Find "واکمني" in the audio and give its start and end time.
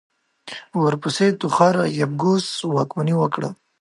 2.75-3.13